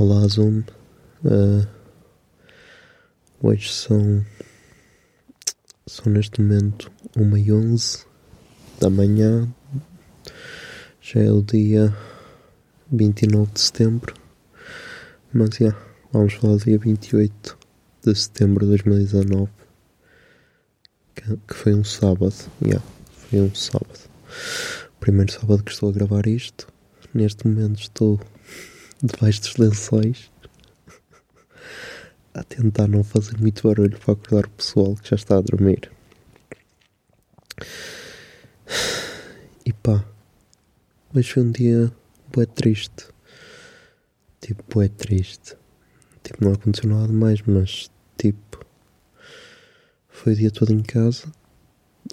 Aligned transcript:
Olá 0.00 0.24
Zoom, 0.28 0.62
Ah, 1.24 1.66
hoje 3.42 3.72
são, 3.72 4.24
são 5.88 6.12
neste 6.12 6.40
momento 6.40 6.88
1 7.16 7.36
e 7.36 7.52
11 7.52 8.06
da 8.78 8.88
manhã, 8.90 9.52
já 11.00 11.20
é 11.20 11.32
o 11.32 11.42
dia 11.42 11.92
29 12.92 13.50
de 13.50 13.60
setembro, 13.60 14.14
mas 15.32 15.56
já, 15.56 15.76
vamos 16.12 16.34
falar 16.34 16.58
do 16.58 16.64
dia 16.64 16.78
28 16.78 17.58
de 18.04 18.14
setembro 18.14 18.66
de 18.66 18.70
2019, 18.70 19.50
que, 21.16 21.36
que 21.38 21.54
foi 21.54 21.74
um 21.74 21.82
sábado, 21.82 22.36
já, 22.64 22.80
foi 23.10 23.40
um 23.40 23.52
sábado, 23.52 23.98
primeiro 25.00 25.32
sábado 25.32 25.64
que 25.64 25.72
estou 25.72 25.88
a 25.88 25.92
gravar 25.92 26.28
isto, 26.28 26.68
neste 27.12 27.48
momento 27.48 27.80
estou 27.80 28.20
debaixo 29.02 29.40
dos 29.40 29.56
lençóis 29.56 30.30
a 32.34 32.42
tentar 32.44 32.86
não 32.86 33.02
fazer 33.02 33.36
muito 33.38 33.66
barulho 33.66 33.98
para 33.98 34.12
acordar 34.12 34.46
o 34.46 34.50
pessoal 34.50 34.94
que 34.96 35.10
já 35.10 35.16
está 35.16 35.36
a 35.36 35.40
dormir. 35.40 35.90
E 39.64 39.72
pá, 39.72 40.04
hoje 41.14 41.32
foi 41.32 41.42
um 41.42 41.50
dia 41.50 41.92
bué 42.32 42.46
triste. 42.46 43.06
Tipo, 44.40 44.62
bué 44.72 44.88
triste. 44.88 45.56
Tipo, 46.22 46.44
não 46.44 46.52
aconteceu 46.52 46.88
nada 46.88 47.12
mais, 47.12 47.42
mas 47.42 47.90
tipo, 48.16 48.64
foi 50.08 50.34
o 50.34 50.36
dia 50.36 50.50
todo 50.50 50.72
em 50.72 50.82
casa. 50.82 51.32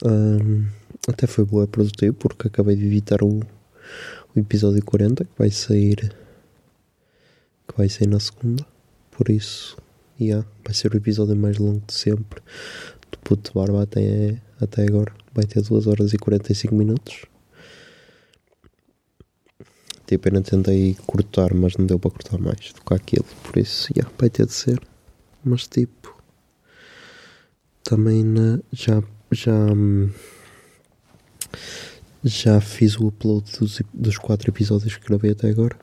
Ahm, 0.03 0.67
até 1.07 1.27
foi 1.27 1.45
bué 1.45 1.67
produtivo 1.67 2.15
porque 2.15 2.47
acabei 2.47 2.75
de 2.75 2.85
editar 2.85 3.23
o, 3.23 3.39
o 4.35 4.39
episódio 4.39 4.83
40 4.83 5.23
que 5.23 5.31
vai 5.37 5.51
sair 5.51 6.15
que 7.75 7.77
vai 7.77 7.89
sair 7.89 8.07
na 8.07 8.19
segunda. 8.19 8.65
Por 9.11 9.29
isso, 9.29 9.77
yeah, 10.19 10.47
vai 10.63 10.73
ser 10.73 10.93
o 10.93 10.97
episódio 10.97 11.35
mais 11.35 11.57
longo 11.57 11.83
de 11.85 11.93
sempre. 11.93 12.41
Do 13.11 13.19
puto 13.19 13.51
barba 13.53 13.83
até, 13.83 14.41
até 14.59 14.83
agora. 14.83 15.13
Vai 15.33 15.45
ter 15.45 15.61
2 15.61 15.87
horas 15.87 16.13
e 16.13 16.17
45 16.17 16.73
minutos. 16.73 17.25
Tipo, 20.07 20.33
não 20.33 20.41
tentei 20.41 20.95
cortar, 21.05 21.53
mas 21.53 21.75
não 21.75 21.85
deu 21.85 21.99
para 21.99 22.11
cortar 22.11 22.37
mais 22.39 22.71
do 22.73 22.81
que 22.81 22.93
aquilo. 22.93 23.25
Por 23.43 23.57
isso, 23.57 23.91
yeah, 23.95 24.11
vai 24.17 24.29
ter 24.29 24.45
de 24.45 24.53
ser. 24.53 24.79
Mas 25.43 25.67
tipo, 25.67 26.15
também 27.83 28.23
na, 28.23 28.59
já, 28.71 29.03
já, 29.31 29.53
já 32.23 32.61
fiz 32.61 32.97
o 32.97 33.07
upload 33.07 33.51
dos, 33.59 33.81
dos 33.93 34.17
quatro 34.17 34.49
episódios 34.49 34.95
que 34.95 35.07
gravei 35.07 35.31
até 35.31 35.49
agora. 35.49 35.77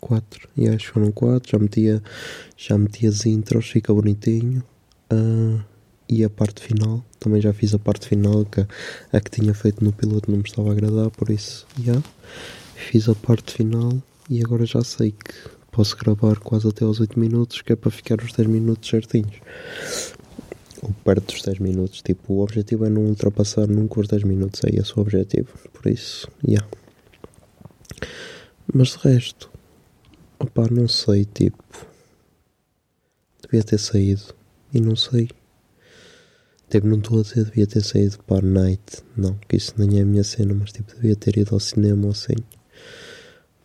4, 0.00 0.48
e 0.56 0.68
acho 0.68 0.86
que 0.86 0.92
foram 0.92 1.12
4. 1.12 1.52
Já 1.52 1.58
metia, 1.58 2.02
já 2.56 2.78
meti 2.78 3.06
as 3.06 3.26
intros, 3.26 3.68
fica 3.68 3.92
bonitinho. 3.92 4.62
Ah, 5.10 5.64
e 6.08 6.22
a 6.22 6.30
parte 6.30 6.62
final, 6.62 7.04
também 7.18 7.40
já 7.40 7.52
fiz 7.52 7.74
a 7.74 7.78
parte 7.78 8.06
final, 8.06 8.44
que 8.44 8.60
a, 8.60 9.20
que 9.20 9.30
tinha 9.30 9.52
feito 9.52 9.84
no 9.84 9.92
piloto 9.92 10.30
não 10.30 10.38
me 10.38 10.44
estava 10.44 10.68
a 10.68 10.72
agradar, 10.72 11.10
por 11.10 11.30
isso, 11.30 11.66
já. 11.82 12.00
Fiz 12.76 13.08
a 13.08 13.14
parte 13.14 13.54
final 13.54 14.00
e 14.30 14.40
agora 14.40 14.64
já 14.64 14.82
sei 14.84 15.12
que 15.12 15.34
posso 15.72 15.96
gravar 15.96 16.38
quase 16.38 16.68
até 16.68 16.84
aos 16.84 17.00
8 17.00 17.18
minutos, 17.18 17.60
que 17.60 17.72
é 17.72 17.76
para 17.76 17.90
ficar 17.90 18.20
os 18.22 18.32
10 18.32 18.48
minutos 18.48 18.88
certinhos. 18.88 19.40
Ou 20.82 20.90
perto 21.04 21.32
dos 21.32 21.42
10 21.42 21.58
minutos. 21.58 22.02
Tipo, 22.02 22.34
o 22.34 22.42
objetivo 22.42 22.84
é 22.84 22.88
não 22.88 23.02
ultrapassar 23.02 23.66
nunca 23.66 24.00
os 24.00 24.08
10 24.08 24.22
minutos, 24.24 24.60
é 24.64 24.76
esse 24.76 24.96
o 24.96 25.00
objetivo. 25.00 25.48
Por 25.72 25.90
isso, 25.90 26.28
já. 26.46 26.64
Mas 28.72 28.88
de 28.88 28.98
resto, 28.98 29.50
Opá, 30.56 30.68
não 30.70 30.88
sei, 30.88 31.26
tipo. 31.26 31.86
Devia 33.42 33.62
ter 33.62 33.76
saído. 33.76 34.34
E 34.72 34.80
não 34.80 34.96
sei. 34.96 35.28
Tipo, 36.70 36.86
não 36.86 36.96
estou 36.96 37.20
a 37.20 37.22
dizer 37.22 37.44
devia 37.44 37.66
ter 37.66 37.82
saído 37.84 38.18
para 38.20 38.40
night. 38.40 39.02
Não, 39.14 39.34
que 39.46 39.56
isso 39.56 39.74
nem 39.76 39.98
é 39.98 40.02
a 40.02 40.06
minha 40.06 40.24
cena, 40.24 40.54
mas 40.54 40.72
tipo, 40.72 40.94
devia 40.94 41.14
ter 41.14 41.36
ido 41.36 41.54
ao 41.54 41.60
cinema 41.60 42.06
ou 42.06 42.12
assim. 42.12 42.36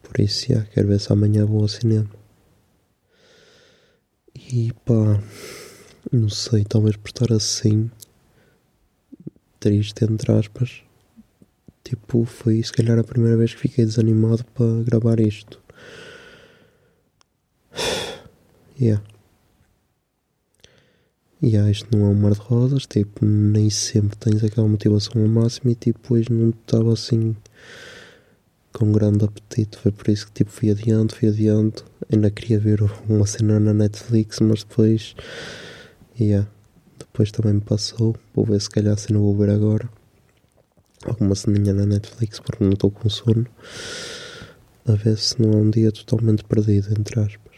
Por 0.04 0.20
isso, 0.20 0.48
já, 0.50 0.66
quero 0.66 0.90
ver 0.90 1.00
se 1.00 1.14
amanhã 1.14 1.46
vou 1.46 1.62
ao 1.62 1.70
cinema. 1.70 2.10
E 4.36 4.74
pá, 4.84 5.24
não 6.12 6.28
sei, 6.28 6.66
talvez 6.66 6.98
por 6.98 7.08
estar 7.08 7.32
assim. 7.32 7.90
Triste, 9.62 10.04
entre 10.04 10.30
aspas. 10.34 10.84
Tipo, 11.86 12.26
foi 12.26 12.62
se 12.62 12.74
calhar 12.74 13.00
a 13.00 13.04
primeira 13.04 13.38
vez 13.38 13.54
que 13.54 13.62
fiquei 13.62 13.86
desanimado 13.86 14.44
para 14.54 14.84
gravar 14.84 15.22
isto. 15.22 15.61
Yeah. 18.82 19.04
Yeah, 21.40 21.70
isto 21.70 21.96
não 21.96 22.08
é 22.08 22.10
um 22.10 22.16
mar 22.16 22.34
de 22.34 22.40
rosas, 22.40 22.88
tipo, 22.88 23.24
nem 23.24 23.70
sempre 23.70 24.18
tens 24.18 24.44
aquela 24.44 24.68
motivação 24.68 25.22
ao 25.22 25.28
máximo 25.28 25.70
e 25.70 25.76
tipo, 25.76 26.16
hoje 26.16 26.32
não 26.32 26.50
estava 26.50 26.92
assim 26.92 27.36
com 28.74 28.92
grande 28.92 29.24
apetite, 29.24 29.78
foi 29.78 29.92
por 29.92 30.10
isso 30.10 30.26
que 30.26 30.32
tipo, 30.34 30.50
fui 30.50 30.72
adiante, 30.72 31.14
fui 31.14 31.30
adiante, 31.30 31.84
ainda 32.12 32.32
queria 32.32 32.60
ver 32.60 32.80
uma 33.08 33.28
cena 33.28 33.60
na 33.60 33.72
Netflix, 33.72 34.40
mas 34.40 34.64
depois, 34.64 35.16
yeah, 36.20 36.50
depois 36.98 37.32
também 37.32 37.54
me 37.54 37.62
passou, 37.62 38.16
vou 38.34 38.46
ver 38.46 38.60
se 38.62 38.70
calhar 38.70 38.98
se 38.98 39.14
não 39.14 39.22
vou 39.22 39.38
ver 39.38 39.52
agora, 39.52 39.88
alguma 41.06 41.36
ceninha 41.36 41.72
na 41.72 41.86
Netflix 41.86 42.40
porque 42.40 42.64
não 42.64 42.72
estou 42.72 42.90
com 42.90 43.08
sono, 43.10 43.46
a 44.88 44.94
ver 44.94 45.20
se 45.20 45.40
não 45.40 45.52
é 45.54 45.56
um 45.58 45.70
dia 45.70 45.92
totalmente 45.92 46.44
perdido, 46.44 46.90
entre 47.00 47.20
aspas. 47.20 47.51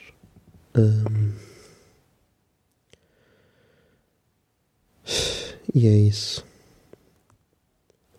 Ahm. 0.76 1.34
E 5.74 5.88
é 5.88 5.96
isso. 5.96 6.44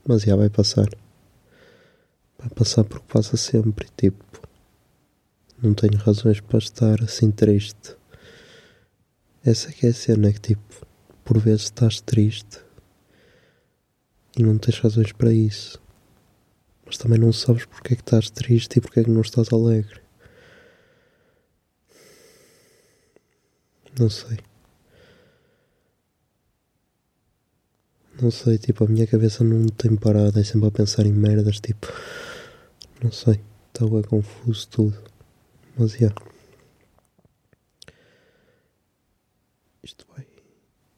Mas 0.06 0.22
já 0.22 0.36
vai 0.36 0.48
passar. 0.48 0.88
Vai 2.38 2.48
passar 2.50 2.84
porque 2.84 3.06
passa 3.12 3.36
sempre. 3.36 3.88
Tipo, 3.96 4.24
não 5.62 5.74
tenho 5.74 5.96
razões 5.96 6.40
para 6.40 6.58
estar 6.58 7.02
assim 7.02 7.30
triste. 7.30 7.96
Essa 9.44 9.72
que 9.72 9.86
é 9.86 9.90
a 9.90 9.94
cena 9.94 10.32
que, 10.32 10.40
tipo, 10.40 10.86
por 11.24 11.38
vezes 11.38 11.64
estás 11.64 12.00
triste 12.00 12.60
e 14.36 14.42
não 14.42 14.58
tens 14.58 14.78
razões 14.78 15.12
para 15.12 15.32
isso. 15.32 15.80
Mas 16.86 16.98
também 16.98 17.18
não 17.18 17.32
sabes 17.32 17.64
porque 17.64 17.94
é 17.94 17.96
que 17.96 18.02
estás 18.02 18.30
triste 18.30 18.76
e 18.76 18.80
porque 18.80 19.00
é 19.00 19.04
que 19.04 19.10
não 19.10 19.22
estás 19.22 19.52
alegre. 19.52 20.03
Não 23.98 24.10
sei. 24.10 24.38
Não 28.20 28.30
sei, 28.30 28.58
tipo, 28.58 28.84
a 28.84 28.88
minha 28.88 29.06
cabeça 29.06 29.44
não 29.44 29.66
tem 29.66 29.94
parado, 29.96 30.38
é 30.38 30.44
sempre 30.44 30.68
a 30.68 30.70
pensar 30.70 31.06
em 31.06 31.12
merdas, 31.12 31.60
tipo. 31.60 31.86
Não 33.02 33.12
sei, 33.12 33.40
está 33.68 33.86
bem 33.86 34.02
confuso 34.02 34.68
tudo. 34.68 34.98
Mas 35.76 35.92
já. 35.92 36.12
Isto 39.82 40.06
vai. 40.16 40.26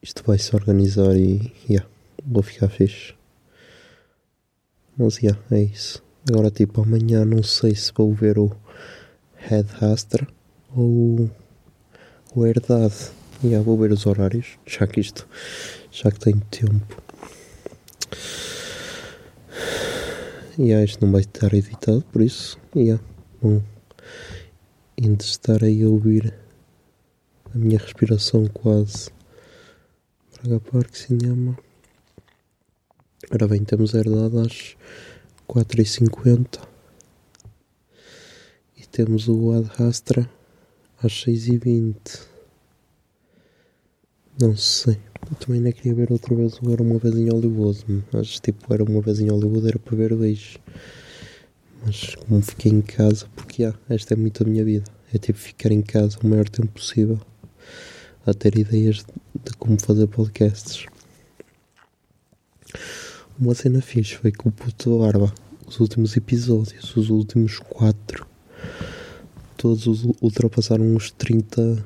Isto 0.01 0.23
vai 0.23 0.37
se 0.39 0.55
organizar 0.55 1.15
e. 1.15 1.53
já. 1.69 1.85
Vou 2.25 2.41
ficar 2.43 2.69
fixe. 2.69 3.13
Mas 4.97 5.15
já, 5.15 5.37
é 5.51 5.61
isso. 5.61 6.03
Agora, 6.29 6.49
tipo, 6.49 6.81
amanhã 6.81 7.23
não 7.23 7.43
sei 7.43 7.75
se 7.75 7.91
vou 7.93 8.13
ver 8.13 8.39
o 8.39 8.51
Headhuster 9.35 10.27
ou 10.75 11.29
herdade. 12.45 13.11
E 13.43 13.47
yeah, 13.47 13.63
vou 13.63 13.77
ver 13.77 13.91
os 13.91 14.05
horários, 14.05 14.57
já 14.65 14.87
que 14.87 14.99
isto, 14.99 15.27
já 15.91 16.11
que 16.11 16.19
tenho 16.19 16.41
tempo. 16.51 17.01
E 20.57 20.63
yeah, 20.63 20.83
isto 20.83 21.05
não 21.05 21.11
vai 21.11 21.21
estar 21.21 21.53
editado, 21.53 22.03
por 22.11 22.21
isso, 22.21 22.57
yeah, 22.75 23.01
bom, 23.41 23.61
ainda 24.99 25.23
estar 25.23 25.63
aí 25.63 25.83
a 25.83 25.87
ouvir 25.87 26.33
a 27.53 27.57
minha 27.57 27.77
respiração 27.77 28.47
quase. 28.47 29.11
Braga 30.33 30.59
Parque 30.59 30.97
Cinema. 30.97 31.57
Ora 33.31 33.47
bem, 33.47 33.63
temos 33.63 33.93
herdade 33.93 34.37
às 34.39 34.75
4h50 35.47 36.59
e 38.77 38.85
temos 38.85 39.27
o 39.27 39.51
Ad 39.51 39.69
Rastra 39.77 40.36
às 41.01 41.11
6h20. 41.11 41.95
Não 44.39 44.55
sei. 44.55 44.97
Eu 45.29 45.35
também 45.37 45.61
não 45.61 45.71
queria 45.71 45.93
ver 45.93 46.11
outra 46.11 46.35
vez 46.35 46.59
o 46.61 46.71
Era 46.71 46.81
uma 46.81 46.99
vez 46.99 47.15
em 47.15 47.29
Hollywood. 47.29 48.03
Mas 48.11 48.39
tipo, 48.39 48.73
Era 48.73 48.83
uma 48.83 49.01
vez 49.01 49.19
em 49.19 49.29
Hollywood 49.29 49.67
era 49.67 49.79
para 49.79 49.95
ver 49.95 50.13
hoje. 50.13 50.57
Mas 51.85 52.15
como 52.15 52.41
fiquei 52.41 52.71
em 52.71 52.81
casa, 52.81 53.27
porque 53.35 53.63
ah, 53.63 53.73
esta 53.89 54.13
é 54.13 54.17
muito 54.17 54.43
a 54.43 54.45
minha 54.45 54.63
vida. 54.63 54.85
É 55.13 55.17
tipo 55.17 55.37
ficar 55.37 55.71
em 55.71 55.81
casa 55.81 56.17
o 56.23 56.27
maior 56.27 56.49
tempo 56.49 56.73
possível 56.73 57.19
a 58.25 58.33
ter 58.33 58.57
ideias 58.57 59.05
de 59.43 59.53
como 59.57 59.79
fazer 59.79 60.07
podcasts. 60.07 60.85
Uma 63.39 63.53
cena 63.53 63.81
fixe 63.81 64.15
foi 64.15 64.31
que 64.31 64.47
o 64.47 64.51
puto 64.51 64.99
Barba, 64.99 65.33
os 65.65 65.79
últimos 65.79 66.17
episódios, 66.17 66.95
os 66.97 67.09
últimos 67.09 67.59
quatro, 67.59 68.27
todos 69.57 69.87
os 69.87 70.05
ultrapassaram 70.21 70.95
os 70.95 71.11
30, 71.11 71.85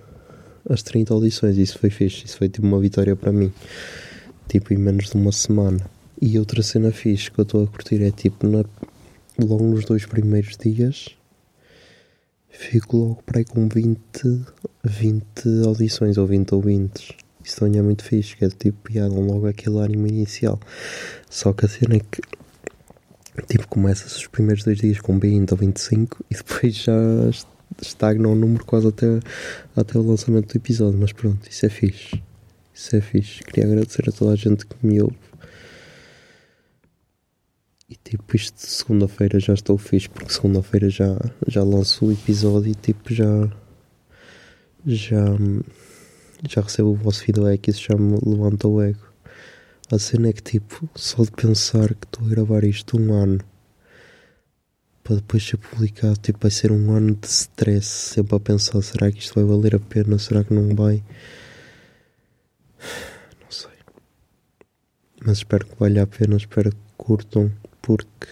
as 0.69 0.83
30 0.83 1.13
audições. 1.13 1.57
Isso 1.57 1.79
foi 1.79 1.89
fixe, 1.89 2.25
isso 2.25 2.37
foi 2.37 2.49
tipo 2.49 2.67
uma 2.67 2.79
vitória 2.79 3.15
para 3.15 3.31
mim. 3.31 3.51
Tipo, 4.47 4.73
em 4.73 4.77
menos 4.77 5.09
de 5.09 5.15
uma 5.15 5.31
semana. 5.31 5.79
E 6.21 6.37
outra 6.37 6.61
cena 6.61 6.91
fixe 6.91 7.31
que 7.31 7.39
eu 7.39 7.43
estou 7.43 7.63
a 7.63 7.67
curtir 7.67 8.03
é 8.03 8.11
tipo, 8.11 8.45
na, 8.47 8.63
logo 9.39 9.63
nos 9.63 9.85
dois 9.85 10.05
primeiros 10.05 10.55
dias, 10.57 11.09
fico 12.49 12.97
logo 12.97 13.23
para 13.25 13.39
aí 13.39 13.45
com 13.45 13.67
20, 13.67 13.99
20 14.83 15.23
audições 15.65 16.17
ou 16.17 16.27
20 16.27 16.53
ouvintes. 16.53 17.09
Isso 17.43 17.57
também 17.59 17.79
é 17.79 17.81
muito 17.81 18.03
fixe, 18.03 18.35
que 18.35 18.45
é 18.45 18.49
tipo, 18.49 18.77
piada 18.83 19.13
logo 19.13 19.47
aquele 19.47 19.77
ânimo 19.77 20.07
inicial. 20.07 20.59
Só 21.29 21.53
que 21.53 21.65
a 21.65 21.69
cena 21.69 21.95
é 21.95 21.99
que, 21.99 22.21
tipo, 23.47 23.67
começa-se 23.67 24.15
os 24.15 24.27
primeiros 24.27 24.63
dois 24.63 24.77
dias 24.77 24.99
com 24.99 25.17
20 25.17 25.51
ou 25.51 25.57
25 25.57 26.23
e 26.29 26.35
depois 26.35 26.75
já 26.75 26.93
estagna 27.81 28.27
o 28.27 28.35
número 28.35 28.65
quase 28.65 28.87
até, 28.87 29.19
até 29.75 29.97
o 29.97 30.01
lançamento 30.01 30.51
do 30.51 30.57
episódio. 30.57 30.99
Mas 30.99 31.11
pronto, 31.11 31.49
isso 31.49 31.65
é 31.65 31.69
fixe. 31.69 32.23
Isso 32.73 32.95
é 32.95 33.01
fixe. 33.01 33.43
Queria 33.43 33.65
agradecer 33.65 34.07
a 34.09 34.11
toda 34.11 34.33
a 34.33 34.35
gente 34.35 34.65
que 34.65 34.75
me 34.85 35.01
ouve. 35.01 35.17
E 37.89 37.95
tipo, 37.95 38.35
isto 38.35 38.55
de 38.55 38.71
segunda-feira 38.71 39.39
já 39.39 39.53
estou 39.53 39.77
fixe, 39.77 40.09
porque 40.09 40.31
segunda-feira 40.31 40.89
já, 40.89 41.17
já 41.47 41.63
lanço 41.63 42.05
o 42.05 42.11
episódio 42.11 42.71
e 42.71 42.75
tipo, 42.75 43.13
já. 43.13 43.49
Já. 44.85 45.25
Já 46.47 46.61
recebo 46.61 46.89
o 46.89 46.95
vosso 46.95 47.23
feedback 47.23 47.67
isso 47.67 47.85
já 47.91 47.95
me 47.95 48.17
levanta 48.25 48.67
o 48.67 48.81
ego. 48.81 49.05
A 49.91 49.99
cena 49.99 50.29
é 50.29 50.33
que 50.33 50.41
tipo, 50.41 50.89
só 50.95 51.23
de 51.23 51.31
pensar 51.31 51.93
que 51.93 52.05
estou 52.05 52.25
a 52.25 52.29
gravar 52.29 52.63
isto 52.63 52.99
um 52.99 53.13
ano 53.13 53.50
para 55.03 55.15
depois 55.15 55.43
ser 55.43 55.57
publicado, 55.57 56.17
tipo, 56.17 56.39
vai 56.41 56.51
ser 56.51 56.71
um 56.71 56.91
ano 56.91 57.15
de 57.15 57.27
stress, 57.27 58.13
sempre 58.13 58.35
a 58.35 58.39
pensar, 58.39 58.81
será 58.81 59.11
que 59.11 59.19
isto 59.19 59.35
vai 59.35 59.43
valer 59.43 59.75
a 59.75 59.79
pena, 59.79 60.17
será 60.19 60.43
que 60.43 60.53
não 60.53 60.75
vai? 60.75 61.03
Não 63.41 63.51
sei. 63.51 63.71
Mas 65.25 65.39
espero 65.39 65.65
que 65.65 65.75
valha 65.79 66.03
a 66.03 66.07
pena, 66.07 66.37
espero 66.37 66.71
que 66.71 66.77
curtam, 66.97 67.51
porque 67.81 68.27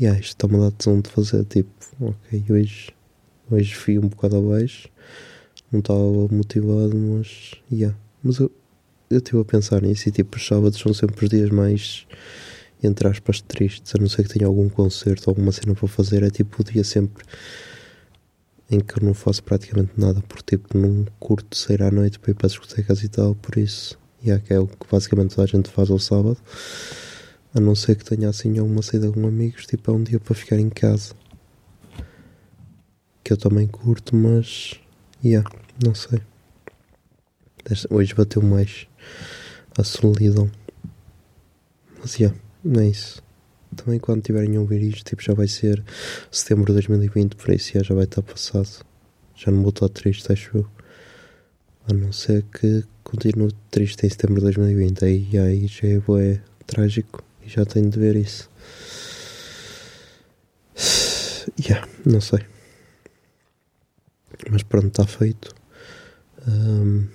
yeah, 0.00 0.18
isto 0.18 0.36
está-me 0.36 0.56
a 0.56 0.68
dar 0.68 0.72
tesão 0.72 1.00
de 1.00 1.10
fazer, 1.10 1.44
tipo, 1.44 1.70
ok, 2.00 2.44
hoje, 2.50 2.90
hoje 3.50 3.74
fui 3.74 3.98
um 3.98 4.08
bocado 4.08 4.36
abaixo, 4.36 4.88
não 5.70 5.80
estava 5.80 6.28
motivado, 6.30 6.96
mas, 6.96 7.54
yeah. 7.70 7.96
mas 8.22 8.38
eu 8.38 8.50
eu 9.10 9.18
estive 9.18 9.40
a 9.40 9.44
pensar 9.44 9.82
nisso 9.82 10.08
e 10.08 10.12
tipo, 10.12 10.36
os 10.36 10.46
sábados 10.46 10.78
são 10.78 10.92
sempre 10.92 11.24
os 11.24 11.30
dias 11.30 11.50
mais 11.50 12.06
entre 12.86 13.08
aspas 13.08 13.40
tristes, 13.40 13.94
a 13.94 13.98
não 13.98 14.08
ser 14.08 14.22
que 14.24 14.34
tenha 14.34 14.46
algum 14.46 14.68
concerto, 14.68 15.28
alguma 15.28 15.52
cena 15.52 15.74
para 15.74 15.88
fazer, 15.88 16.22
é 16.22 16.30
tipo 16.30 16.60
o 16.60 16.64
dia 16.64 16.84
sempre 16.84 17.24
em 18.70 18.80
que 18.80 18.98
eu 18.98 19.06
não 19.06 19.14
faço 19.14 19.42
praticamente 19.42 19.92
nada, 19.96 20.22
porque 20.28 20.56
tipo 20.56 20.76
não 20.76 21.06
curto 21.18 21.56
sair 21.56 21.82
à 21.82 21.90
noite 21.90 22.18
para 22.18 22.32
ir 22.32 22.34
para 22.34 22.46
as 22.46 22.52
discotecas 22.52 23.02
e 23.02 23.08
tal, 23.08 23.34
por 23.34 23.56
isso, 23.56 23.98
yeah, 24.24 24.42
que 24.44 24.52
é 24.52 24.58
o 24.58 24.66
que 24.66 24.86
basicamente 24.90 25.34
toda 25.34 25.44
a 25.44 25.46
gente 25.46 25.70
faz 25.70 25.90
ao 25.90 25.98
sábado, 25.98 26.38
a 27.54 27.60
não 27.60 27.74
ser 27.74 27.96
que 27.96 28.04
tenha 28.04 28.28
assim 28.28 28.58
alguma 28.58 28.82
saída 28.82 29.10
com 29.10 29.26
amigos, 29.26 29.66
tipo 29.66 29.90
é 29.90 29.94
um 29.94 30.02
dia 30.02 30.20
para 30.20 30.34
ficar 30.34 30.58
em 30.58 30.68
casa. 30.68 31.14
Que 33.22 33.32
eu 33.32 33.36
também 33.36 33.66
curto, 33.66 34.14
mas 34.14 34.74
yeah, 35.24 35.48
não 35.84 35.94
sei. 35.94 36.20
Hoje 37.90 38.14
bateu 38.14 38.42
mais 38.42 38.86
a 39.76 39.82
solidão. 39.82 40.50
Mas 41.98 42.14
já, 42.14 42.32
não 42.66 42.80
é 42.82 42.88
isso. 42.88 43.22
Também 43.74 43.98
quando 43.98 44.22
tiverem 44.22 44.56
a 44.56 44.60
ouvir 44.60 44.82
isto, 44.82 45.04
tipo, 45.04 45.22
já 45.22 45.34
vai 45.34 45.48
ser 45.48 45.82
setembro 46.30 46.66
de 46.66 46.72
2020, 46.74 47.36
por 47.36 47.52
isso 47.54 47.72
já, 47.74 47.82
já 47.82 47.94
vai 47.94 48.04
estar 48.04 48.22
passado. 48.22 48.84
Já 49.34 49.50
não 49.50 49.60
vou 49.62 49.70
estar 49.70 49.88
triste, 49.88 50.32
acho 50.32 50.58
eu. 50.58 50.66
A 51.88 51.92
não 51.92 52.12
ser 52.12 52.42
que 52.44 52.84
continue 53.04 53.52
triste 53.70 54.06
em 54.06 54.10
setembro 54.10 54.36
de 54.36 54.42
2020. 54.42 55.04
Aí, 55.04 55.38
aí 55.38 55.66
já 55.66 55.88
é 55.88 55.98
bué 55.98 56.40
trágico 56.66 57.22
e 57.44 57.48
já 57.48 57.64
tenho 57.64 57.90
de 57.90 57.98
ver 57.98 58.16
isso. 58.16 58.50
Yeah, 61.58 61.88
não 62.04 62.20
sei. 62.20 62.40
Mas 64.50 64.62
pronto, 64.64 64.88
está 64.88 65.06
feito. 65.06 65.54
Ahm, 66.46 67.06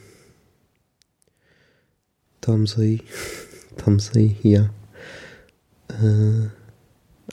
Estamos 2.41 2.79
aí. 2.79 2.99
Estamos 3.77 4.11
aí, 4.15 4.35
já. 4.43 4.80
Ah, 5.91 6.49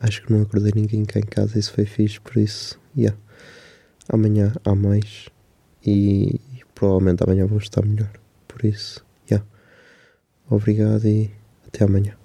acho 0.01 0.23
que 0.23 0.33
não 0.33 0.43
acordei 0.43 0.73
ninguém 0.75 1.05
cá 1.05 1.19
em 1.19 1.23
casa, 1.23 1.59
isso 1.59 1.73
foi 1.73 1.85
fixe, 1.85 2.21
por 2.21 2.37
isso, 2.37 2.79
já. 2.97 3.15
Amanhã 4.09 4.53
há 4.65 4.75
mais 4.75 5.29
e 5.85 6.41
provavelmente 6.75 7.23
amanhã 7.23 7.47
vou 7.47 7.59
estar 7.59 7.85
melhor. 7.85 8.11
Por 8.47 8.65
isso, 8.65 9.05
já. 9.27 9.43
Obrigado 10.51 11.07
e 11.07 11.31
até 11.67 11.85
amanhã. 11.85 12.19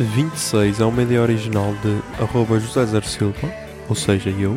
e 0.00 0.02
26 0.02 0.80
é 0.80 0.84
uma 0.86 1.02
ideia 1.02 1.20
original 1.20 1.74
de 1.82 2.22
arroba 2.22 2.58
José 2.58 2.86
Zer 2.86 3.04
Silva, 3.04 3.52
ou 3.86 3.94
seja, 3.94 4.30
eu. 4.30 4.56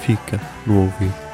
fica 0.00 0.40
no 0.66 0.82
ouvido. 0.82 1.29